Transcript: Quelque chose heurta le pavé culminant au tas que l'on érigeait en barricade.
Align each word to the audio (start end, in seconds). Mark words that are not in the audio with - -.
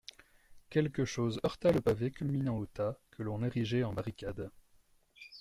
Quelque 0.71 1.05
chose 1.05 1.39
heurta 1.45 1.71
le 1.71 1.79
pavé 1.79 2.09
culminant 2.09 2.57
au 2.57 2.65
tas 2.65 2.97
que 3.11 3.21
l'on 3.21 3.43
érigeait 3.43 3.83
en 3.83 3.93
barricade. 3.93 4.49